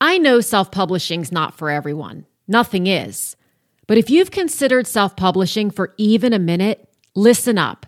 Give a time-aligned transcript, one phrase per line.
[0.00, 2.24] I know self publishing's not for everyone.
[2.48, 3.36] Nothing is.
[3.86, 7.86] But if you've considered self publishing for even a minute, listen up,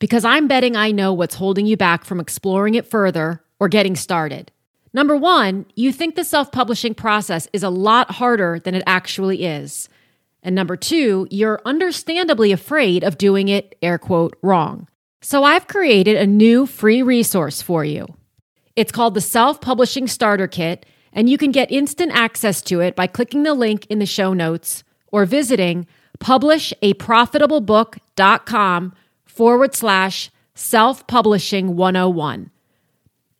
[0.00, 3.94] because I'm betting I know what's holding you back from exploring it further or getting
[3.94, 4.50] started.
[4.92, 9.44] Number one, you think the self publishing process is a lot harder than it actually
[9.44, 9.88] is.
[10.42, 14.88] And number two, you're understandably afraid of doing it, air quote, wrong.
[15.20, 18.08] So I've created a new free resource for you.
[18.74, 22.96] It's called the Self Publishing Starter Kit and you can get instant access to it
[22.96, 25.86] by clicking the link in the show notes or visiting
[26.18, 28.94] publishaprofitablebook.com
[29.24, 32.50] forward slash self publishing 101.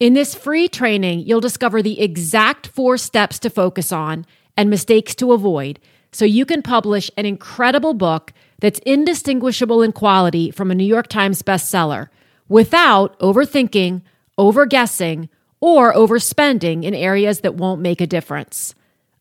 [0.01, 5.15] In this free training, you'll discover the exact four steps to focus on and mistakes
[5.17, 5.79] to avoid
[6.13, 11.07] so you can publish an incredible book that's indistinguishable in quality from a New York
[11.07, 12.09] Times bestseller
[12.49, 14.03] without overthinking,
[14.39, 15.29] overguessing,
[15.63, 18.75] or overspending in areas that won't make a difference.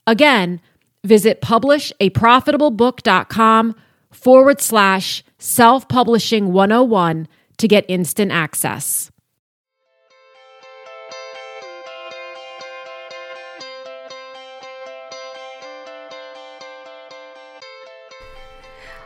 [0.08, 0.60] Again,
[1.04, 3.76] visit publishaprofitablebook.com
[4.10, 9.12] forward slash self publishing 101 to get instant access.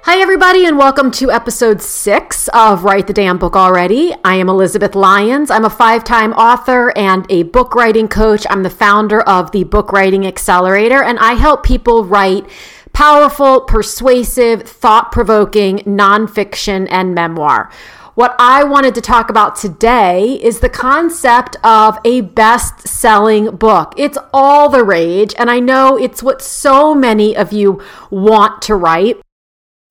[0.08, 4.14] Hi, everybody, and welcome to episode six of Write the Damn Book Already.
[4.23, 5.50] I am Elizabeth Lyons.
[5.50, 8.45] I'm a five time author and a book writing coach.
[8.47, 12.47] I'm the founder of the Book Writing Accelerator, and I help people write
[12.94, 17.72] powerful, persuasive, thought provoking nonfiction and memoir.
[18.14, 23.95] What I wanted to talk about today is the concept of a best selling book.
[23.97, 27.81] It's all the rage, and I know it's what so many of you
[28.12, 29.19] want to write.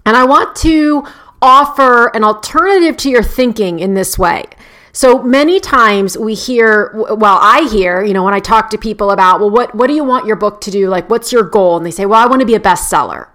[0.04, 1.06] And I want to
[1.40, 4.44] offer an alternative to your thinking in this way.
[4.92, 9.10] So many times we hear, well, I hear, you know, when I talk to people
[9.10, 10.88] about, well, what, what do you want your book to do?
[10.88, 11.76] Like, what's your goal?
[11.76, 13.28] And they say, well, I want to be a bestseller.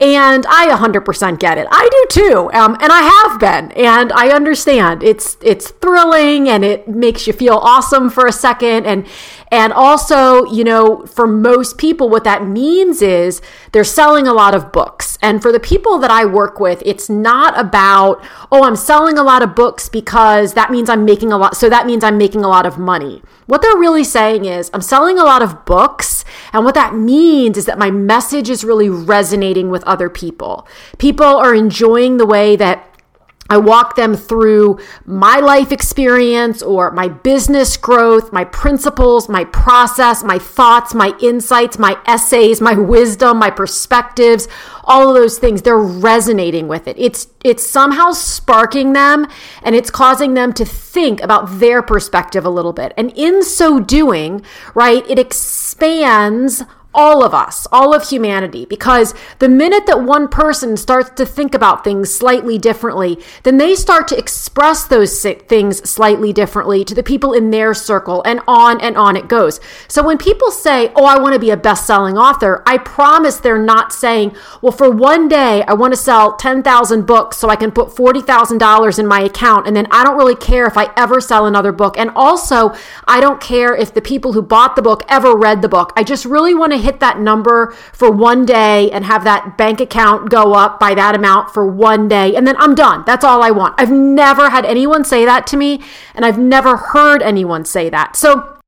[0.00, 1.66] And I 100% get it.
[1.70, 2.50] I do too.
[2.52, 3.72] Um, and I have been.
[3.72, 5.02] And I understand.
[5.02, 9.06] It's it's thrilling and it makes you feel awesome for a second and
[9.50, 13.42] and also, you know, for most people what that means is
[13.72, 15.18] they're selling a lot of books.
[15.20, 19.22] And for the people that I work with, it's not about, oh, I'm selling a
[19.22, 22.44] lot of books because that means I'm making a lot so that means I'm making
[22.44, 23.22] a lot of money.
[23.46, 26.21] What they're really saying is, I'm selling a lot of books.
[26.52, 30.66] And what that means is that my message is really resonating with other people.
[30.98, 32.91] People are enjoying the way that
[33.52, 40.24] I walk them through my life experience or my business growth, my principles, my process,
[40.24, 44.48] my thoughts, my insights, my essays, my wisdom, my perspectives,
[44.84, 45.60] all of those things.
[45.60, 46.96] They're resonating with it.
[46.98, 49.26] It's it's somehow sparking them
[49.62, 52.94] and it's causing them to think about their perspective a little bit.
[52.96, 54.42] And in so doing,
[54.74, 56.62] right, it expands
[56.94, 61.54] all of us, all of humanity, because the minute that one person starts to think
[61.54, 67.02] about things slightly differently, then they start to express those things slightly differently to the
[67.02, 69.60] people in their circle, and on and on it goes.
[69.88, 73.38] So when people say, Oh, I want to be a best selling author, I promise
[73.38, 77.56] they're not saying, Well, for one day, I want to sell 10,000 books so I
[77.56, 81.20] can put $40,000 in my account, and then I don't really care if I ever
[81.20, 81.96] sell another book.
[81.98, 82.74] And also,
[83.06, 85.92] I don't care if the people who bought the book ever read the book.
[85.96, 89.80] I just really want to hit that number for one day and have that bank
[89.80, 92.34] account go up by that amount for one day.
[92.36, 93.04] And then I'm done.
[93.06, 93.74] That's all I want.
[93.78, 95.82] I've never had anyone say that to me,
[96.14, 98.16] and I've never heard anyone say that.
[98.16, 98.58] So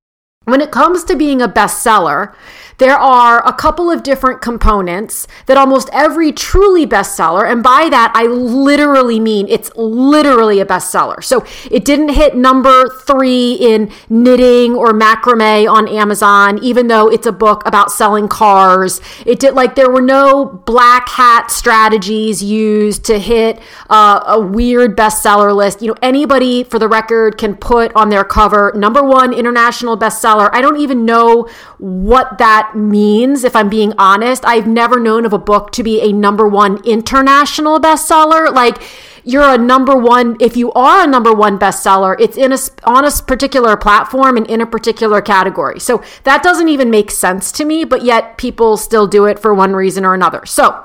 [0.45, 2.35] when it comes to being a bestseller,
[2.79, 8.13] there are a couple of different components that almost every truly bestseller, and by that
[8.15, 11.23] I literally mean it's literally a bestseller.
[11.23, 17.27] So it didn't hit number three in knitting or macrame on Amazon, even though it's
[17.27, 19.01] a book about selling cars.
[19.25, 23.61] It did like there were no black hat strategies used to hit
[23.91, 25.83] uh, a weird bestseller list.
[25.83, 30.51] You know, anybody for the record can put on their cover number one international bestseller.
[30.53, 31.49] I don't even know
[31.79, 34.45] what that that means, if I'm being honest.
[34.47, 38.53] I've never known of a book to be a number one international bestseller.
[38.53, 38.83] Like,
[39.23, 43.07] you're a number one if you are a number one bestseller it's in a on
[43.07, 47.65] a particular platform and in a particular category so that doesn't even make sense to
[47.65, 50.85] me but yet people still do it for one reason or another so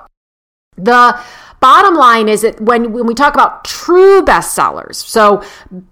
[0.77, 1.19] the
[1.59, 5.43] Bottom line is that when, when we talk about true bestsellers, so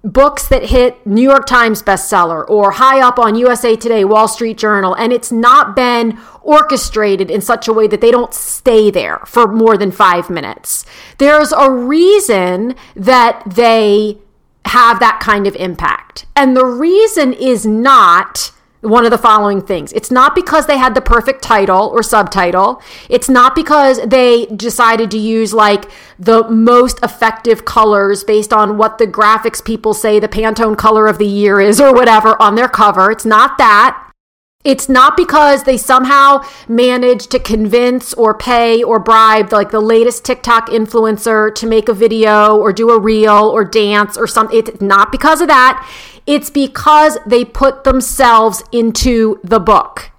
[0.03, 4.57] books that hit New York Times bestseller or high up on USA Today, Wall Street
[4.57, 9.19] Journal, and it's not been orchestrated in such a way that they don't stay there
[9.25, 10.85] for more than five minutes.
[11.17, 14.19] There's a reason that they
[14.65, 16.25] have that kind of impact.
[16.35, 18.51] And the reason is not
[18.87, 19.93] one of the following things.
[19.93, 22.81] It's not because they had the perfect title or subtitle.
[23.09, 28.97] It's not because they decided to use like the most effective colors based on what
[28.97, 32.69] the graphics people say the Pantone color of the year is or whatever on their
[32.69, 33.11] cover.
[33.11, 34.06] It's not that.
[34.67, 40.25] It's not because they somehow managed to convince or pay or bribe like the latest
[40.25, 44.57] TikTok influencer to make a video or do a reel or dance or something.
[44.57, 45.89] It's not because of that.
[46.25, 50.11] It's because they put themselves into the book.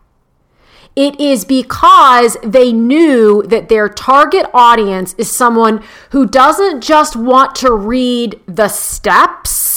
[0.97, 7.55] It is because they knew that their target audience is someone who doesn't just want
[7.57, 9.68] to read the steps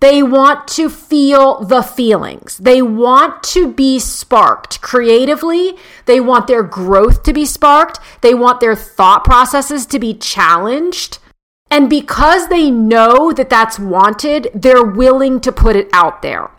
[0.00, 2.58] they want to feel the feelings.
[2.58, 5.76] They want to be sparked creatively.
[6.04, 7.98] They want their growth to be sparked.
[8.20, 11.18] They want their thought processes to be challenged.
[11.70, 16.50] And because they know that that's wanted, they're willing to put it out there.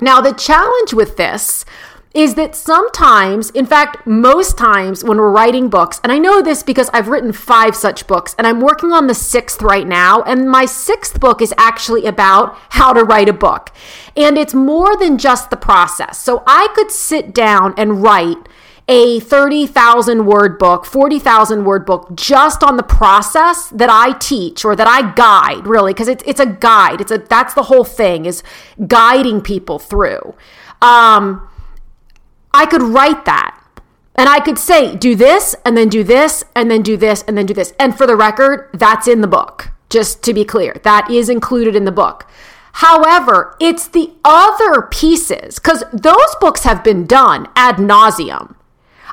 [0.00, 1.64] Now, the challenge with this
[2.12, 6.62] is that sometimes, in fact, most times when we're writing books, and I know this
[6.62, 10.50] because I've written five such books and I'm working on the sixth right now, and
[10.50, 13.70] my sixth book is actually about how to write a book.
[14.16, 16.20] And it's more than just the process.
[16.20, 18.48] So I could sit down and write
[18.88, 24.74] a 30,000 word book, 40,000 word book just on the process that I teach or
[24.74, 27.00] that I guide really because it's it's a guide.
[27.00, 28.42] It's a that's the whole thing is
[28.88, 30.34] guiding people through.
[30.82, 31.48] Um
[32.52, 33.56] I could write that.
[34.16, 37.38] And I could say, do this, and then do this, and then do this, and
[37.38, 37.72] then do this.
[37.78, 40.78] And for the record, that's in the book, just to be clear.
[40.82, 42.26] That is included in the book.
[42.74, 48.56] However, it's the other pieces, because those books have been done ad nauseum.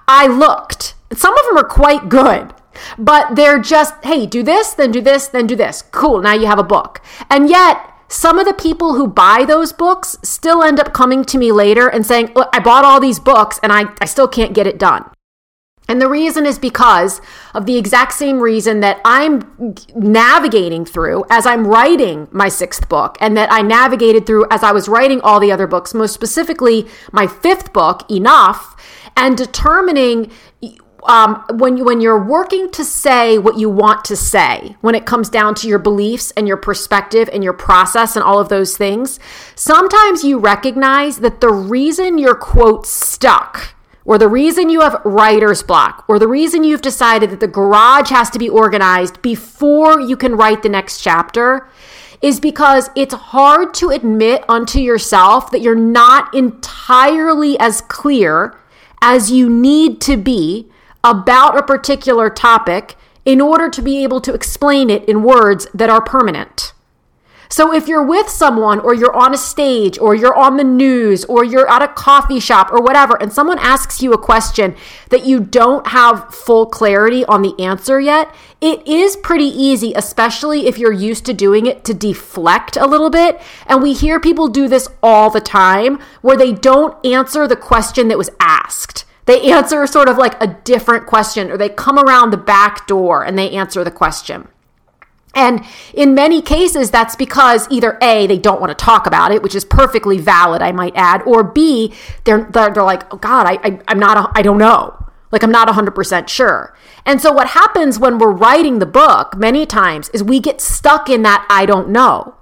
[0.07, 2.53] I looked, some of them are quite good,
[2.97, 5.83] but they're just, hey, do this, then do this, then do this.
[5.83, 7.01] Cool, now you have a book.
[7.29, 11.37] And yet, some of the people who buy those books still end up coming to
[11.37, 14.53] me later and saying, Look, I bought all these books and I, I still can't
[14.53, 15.09] get it done.
[15.89, 17.21] And the reason is because
[17.53, 23.17] of the exact same reason that I'm navigating through as I'm writing my sixth book,
[23.21, 26.87] and that I navigated through as I was writing all the other books, most specifically
[27.11, 28.75] my fifth book, Enough,
[29.15, 30.29] and determining
[31.07, 35.05] um, when you, when you're working to say what you want to say, when it
[35.05, 38.77] comes down to your beliefs and your perspective and your process and all of those
[38.77, 39.19] things,
[39.55, 43.73] sometimes you recognize that the reason your quote stuck
[44.07, 48.09] or the reason you have writer's block, or the reason you've decided that the garage
[48.09, 51.67] has to be organized before you can write the next chapter,
[52.21, 58.57] is because it's hard to admit unto yourself that you're not entirely as clear
[59.01, 60.69] as you need to be
[61.03, 62.95] about a particular topic
[63.25, 66.73] in order to be able to explain it in words that are permanent.
[67.49, 71.23] So if you're with someone or you're on a stage or you're on the news
[71.25, 74.75] or you're at a coffee shop or whatever and someone asks you a question
[75.09, 80.67] that you don't have full clarity on the answer yet, it is pretty easy, especially
[80.67, 83.39] if you're used to doing it, to deflect a little bit.
[83.65, 88.09] And we hear people do this all the time where they don't answer the question
[88.09, 89.05] that was asked.
[89.27, 93.23] They answer sort of like a different question, or they come around the back door
[93.23, 94.47] and they answer the question.
[95.35, 95.63] And
[95.93, 99.53] in many cases, that's because either A, they don't want to talk about it, which
[99.53, 101.93] is perfectly valid, I might add, or B,
[102.23, 104.95] they're, they're, they're like, oh God, I, I, I'm not, a, I don't know.
[105.31, 106.75] Like, I'm not 100% sure.
[107.05, 111.09] And so, what happens when we're writing the book many times is we get stuck
[111.09, 112.35] in that I don't know.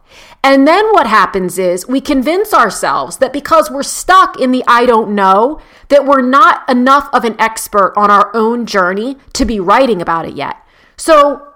[0.45, 4.85] And then what happens is we convince ourselves that because we're stuck in the I
[4.85, 9.59] don't know, that we're not enough of an expert on our own journey to be
[9.59, 10.57] writing about it yet.
[10.97, 11.51] So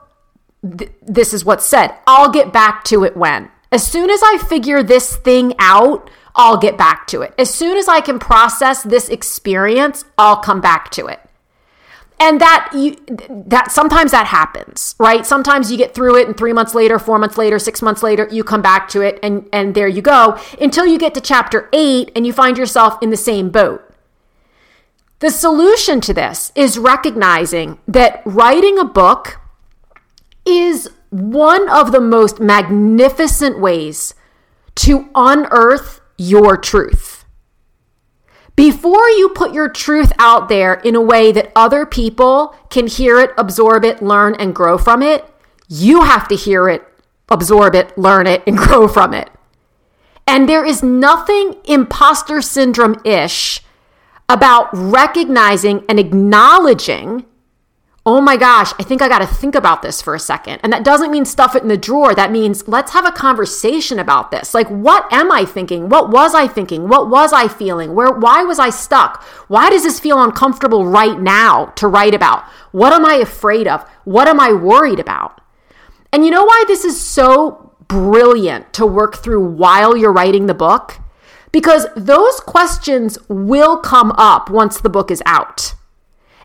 [0.64, 3.52] th- this is what's said I'll get back to it when.
[3.72, 7.36] As soon as I figure this thing out, I'll get back to it.
[7.38, 11.20] As soon as I can process this experience, I'll come back to it
[12.20, 12.96] and that you
[13.30, 15.26] that sometimes that happens right?
[15.26, 18.28] Sometimes you get through it and three months later four months later six months later
[18.32, 20.38] you come back to it and and there you go.
[20.60, 23.86] Until you get to chapter eight and you find yourself in the same boat.
[25.20, 29.40] The solution to this is recognizing that writing a book
[30.46, 34.14] is one of the most magnificent ways
[34.76, 37.19] to unearth your truth
[38.60, 43.18] before you put your truth out there in a way that other people can hear
[43.18, 45.24] it, absorb it, learn, and grow from it,
[45.70, 46.86] you have to hear it,
[47.30, 49.30] absorb it, learn it, and grow from it.
[50.28, 53.62] And there is nothing imposter syndrome ish
[54.28, 57.26] about recognizing and acknowledging
[58.10, 60.62] oh my gosh, I think I got to think about this for a second.
[60.64, 62.16] And that doesn't mean stuff it in the drawer.
[62.16, 64.56] That means let's have a conversation about this.
[64.56, 65.90] Like, what am I thinking?
[65.90, 66.88] What was I thinking?
[66.88, 67.94] What was I feeling?
[67.94, 69.22] Where, why was I stuck?
[69.48, 72.46] Why does this feel uncomfortable right now to write about?
[72.72, 73.88] What am I afraid of?
[74.06, 75.40] What am I worried about?
[76.12, 80.56] And you know why this is so brilliant to work through while you're writing the
[80.56, 80.98] book?
[81.52, 85.76] Because those questions will come up once the book is out.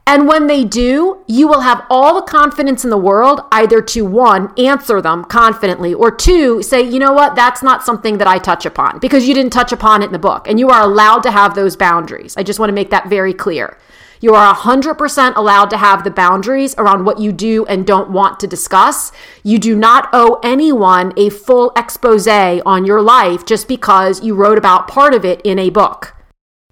[0.07, 4.05] And when they do, you will have all the confidence in the world either to
[4.05, 8.39] one, answer them confidently, or two, say, you know what, that's not something that I
[8.39, 10.47] touch upon because you didn't touch upon it in the book.
[10.47, 12.37] And you are allowed to have those boundaries.
[12.37, 13.79] I just want to make that very clear.
[14.21, 18.41] You are 100% allowed to have the boundaries around what you do and don't want
[18.41, 19.11] to discuss.
[19.43, 24.59] You do not owe anyone a full expose on your life just because you wrote
[24.59, 26.14] about part of it in a book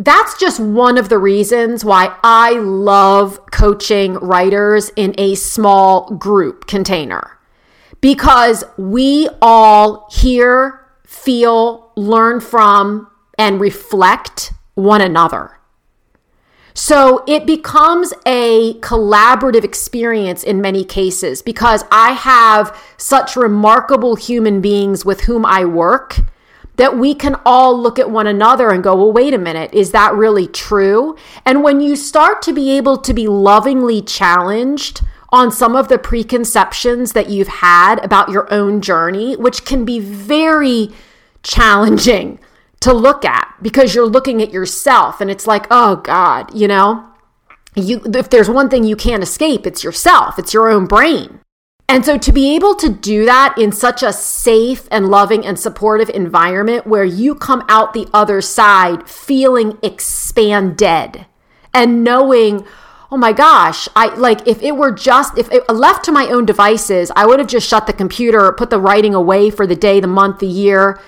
[0.05, 6.67] that's just one of the reasons why I love coaching writers in a small group
[6.67, 7.39] container
[8.01, 15.59] because we all hear, feel, learn from, and reflect one another.
[16.75, 24.61] So it becomes a collaborative experience in many cases because I have such remarkable human
[24.61, 26.21] beings with whom I work
[26.83, 29.93] that we can all look at one another and go, well, wait a minute, is
[29.93, 31.17] that really true?
[31.47, 35.97] And when you start to be able to be lovingly challenged on some of the
[35.97, 40.91] preconceptions that you've had about your own journey, which can be very
[41.45, 42.41] challenging
[42.81, 47.07] to look at because you're looking at yourself and it's like, oh God, you know,
[47.77, 51.42] you, if there's one thing you can't escape, it's yourself, it's your own brain.
[51.93, 55.59] And so to be able to do that in such a safe and loving and
[55.59, 61.27] supportive environment where you come out the other side feeling expanded
[61.75, 62.65] and knowing,
[63.11, 66.47] oh my gosh, I like if it were just if it left to my own
[66.47, 70.01] devices, I would have just shut the computer, put the writing away for the day,
[70.01, 70.99] the month, the year.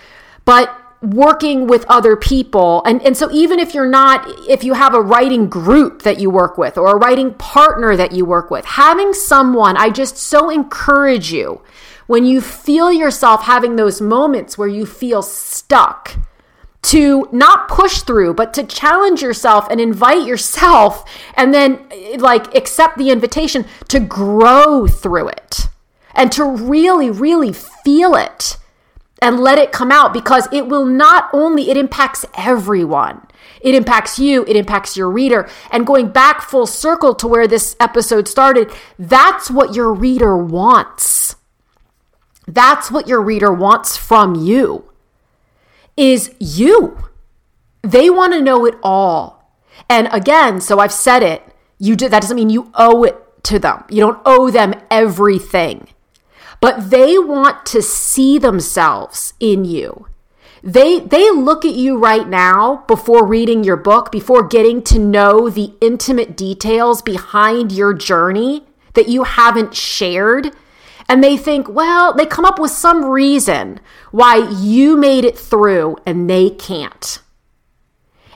[0.44, 0.70] But
[1.10, 2.82] working with other people.
[2.86, 6.30] And, and so even if you're not, if you have a writing group that you
[6.30, 10.50] work with or a writing partner that you work with, having someone, I just so
[10.50, 11.60] encourage you
[12.06, 16.16] when you feel yourself having those moments where you feel stuck
[16.82, 21.80] to not push through, but to challenge yourself and invite yourself and then
[22.18, 25.68] like accept the invitation to grow through it
[26.14, 28.58] and to really, really feel it
[29.24, 33.26] and let it come out because it will not only it impacts everyone.
[33.62, 35.48] It impacts you it impacts your reader.
[35.72, 41.36] And going back full circle to where this episode started that's what your reader wants.
[42.46, 44.92] That's what your reader wants from you
[45.96, 47.08] is you.
[47.80, 49.50] They want to know it all.
[49.88, 51.42] And again so i've said it
[51.78, 53.84] you do, that doesn't mean you owe it to them.
[53.88, 55.88] You don't owe them everything
[56.60, 60.06] but they want to see themselves in you.
[60.62, 65.50] They they look at you right now before reading your book, before getting to know
[65.50, 70.52] the intimate details behind your journey that you haven't shared.
[71.06, 73.78] And they think, well, they come up with some reason
[74.10, 77.20] why you made it through and they can't.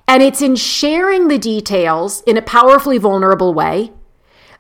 [0.07, 3.93] And it's in sharing the details in a powerfully vulnerable way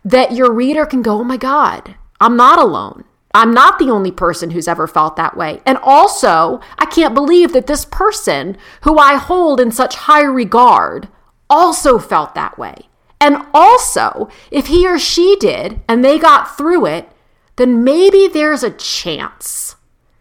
[0.05, 3.05] that your reader can go, oh my God, I'm not alone.
[3.35, 5.61] I'm not the only person who's ever felt that way.
[5.67, 11.09] And also, I can't believe that this person who I hold in such high regard
[11.51, 12.89] also felt that way.
[13.21, 17.11] And also, if he or she did and they got through it,
[17.57, 19.77] then maybe there's a chance.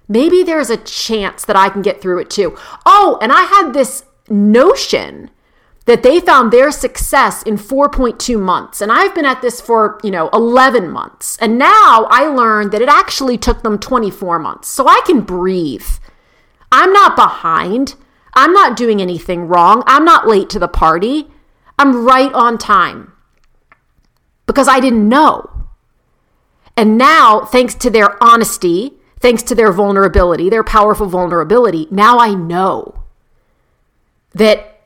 [0.08, 2.58] Maybe there's a chance that I can get through it too.
[2.86, 5.30] Oh, and I had this notion
[5.88, 8.82] that they found their success in 4.2 months.
[8.82, 11.38] And I've been at this for, you know, 11 months.
[11.40, 14.68] And now I learned that it actually took them 24 months.
[14.68, 15.88] So I can breathe.
[16.74, 17.96] I'm not behind.
[18.34, 19.82] I'm not doing anything wrong.
[19.88, 21.30] I'm not late to the party.
[21.80, 23.14] I'm right on time
[24.46, 25.50] because I didn't know.
[26.76, 32.34] And now, thanks to their honesty, thanks to their vulnerability, their powerful vulnerability, now I
[32.34, 33.04] know
[34.36, 34.77] that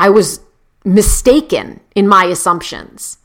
[0.00, 0.40] I was
[0.82, 3.18] mistaken in my assumptions.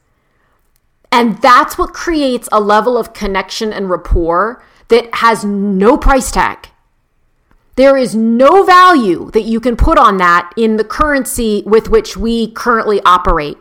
[1.09, 6.67] And that's what creates a level of connection and rapport that has no price tag.
[7.75, 12.17] There is no value that you can put on that in the currency with which
[12.17, 13.57] we currently operate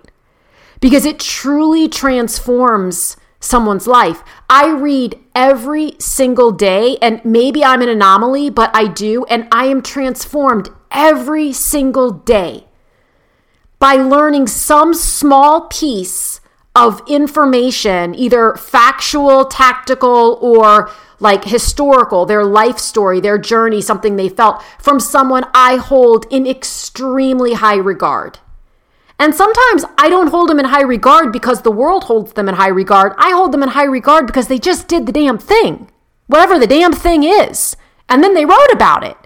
[0.80, 4.24] because it truly transforms someone's life.
[4.50, 9.66] I read every single day, and maybe I'm an anomaly, but I do, and I
[9.66, 12.66] am transformed every single day
[13.78, 16.40] by learning some small piece
[16.74, 20.90] of information, either factual, tactical, or
[21.20, 26.46] like historical, their life story, their journey, something they felt from someone I hold in
[26.46, 28.40] extremely high regard.
[29.18, 32.56] And sometimes I don't hold them in high regard because the world holds them in
[32.56, 33.12] high regard.
[33.16, 35.88] I hold them in high regard because they just did the damn thing,
[36.26, 37.76] whatever the damn thing is.
[38.08, 39.16] And then they wrote about it.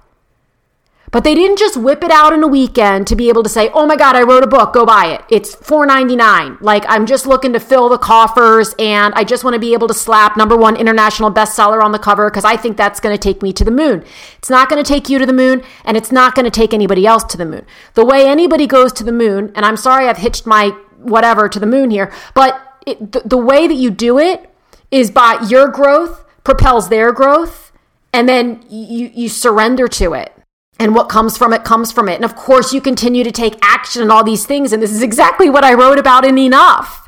[1.11, 3.71] But they didn't just whip it out in a weekend to be able to say,
[3.73, 5.23] "Oh my god, I wrote a book, go buy it.
[5.31, 9.61] It's $4.99." Like I'm just looking to fill the coffers and I just want to
[9.61, 13.01] be able to slap number 1 international bestseller on the cover because I think that's
[13.01, 14.05] going to take me to the moon.
[14.39, 16.75] It's not going to take you to the moon and it's not going to take
[16.75, 17.65] anybody else to the moon.
[17.95, 21.59] The way anybody goes to the moon, and I'm sorry I've hitched my whatever to
[21.59, 24.51] the moon here, but it, the, the way that you do it
[24.91, 27.73] is by your growth propels their growth
[28.13, 30.33] and then you you surrender to it
[30.79, 32.15] and what comes from it comes from it.
[32.15, 34.73] And of course, you continue to take action and all these things.
[34.73, 37.07] And this is exactly what I wrote about in Enough.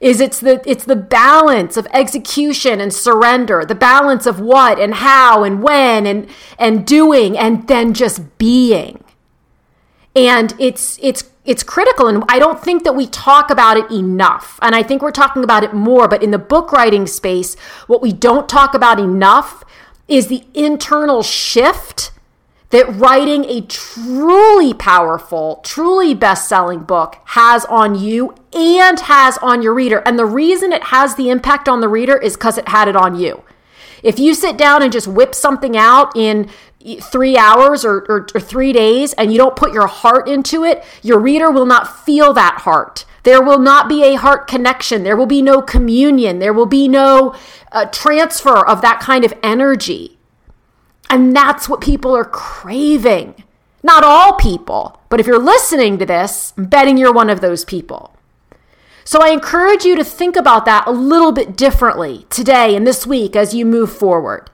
[0.00, 4.96] Is it's the it's the balance of execution and surrender, the balance of what and
[4.96, 6.28] how and when and
[6.58, 9.02] and doing and then just being.
[10.14, 14.58] And it's it's it's critical and I don't think that we talk about it enough.
[14.60, 17.54] And I think we're talking about it more, but in the book writing space,
[17.86, 19.64] what we don't talk about enough
[20.06, 22.10] is the internal shift
[22.74, 29.62] that writing a truly powerful, truly best selling book has on you and has on
[29.62, 29.98] your reader.
[30.04, 32.96] And the reason it has the impact on the reader is because it had it
[32.96, 33.44] on you.
[34.02, 36.50] If you sit down and just whip something out in
[37.00, 40.82] three hours or, or, or, three days and you don't put your heart into it,
[41.00, 43.04] your reader will not feel that heart.
[43.22, 45.04] There will not be a heart connection.
[45.04, 46.40] There will be no communion.
[46.40, 47.36] There will be no
[47.70, 50.13] uh, transfer of that kind of energy.
[51.14, 53.44] And that's what people are craving.
[53.84, 57.64] Not all people, but if you're listening to this, I'm betting you're one of those
[57.64, 58.16] people.
[59.04, 63.06] So I encourage you to think about that a little bit differently today and this
[63.06, 64.50] week as you move forward.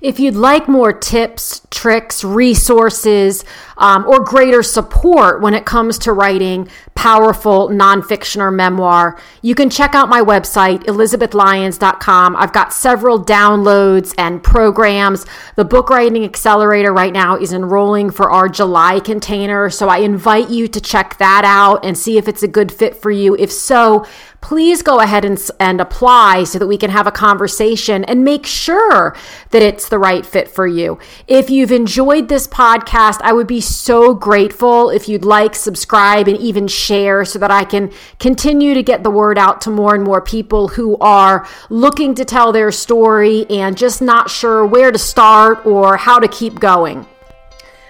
[0.00, 3.44] If you'd like more tips, tricks, resources,
[3.82, 9.68] um, or greater support when it comes to writing powerful nonfiction or memoir, you can
[9.68, 12.36] check out my website, elizabethlyons.com.
[12.36, 15.26] I've got several downloads and programs.
[15.56, 19.68] The Book Writing Accelerator right now is enrolling for our July container.
[19.68, 22.94] So I invite you to check that out and see if it's a good fit
[22.94, 23.34] for you.
[23.34, 24.06] If so,
[24.40, 28.44] please go ahead and, and apply so that we can have a conversation and make
[28.44, 29.16] sure
[29.50, 30.98] that it's the right fit for you.
[31.26, 36.36] If you've enjoyed this podcast, I would be so grateful if you'd like, subscribe, and
[36.38, 40.04] even share so that I can continue to get the word out to more and
[40.04, 44.98] more people who are looking to tell their story and just not sure where to
[44.98, 47.06] start or how to keep going.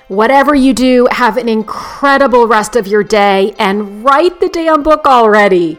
[0.09, 5.07] Whatever you do, have an incredible rest of your day and write the damn book
[5.07, 5.79] already.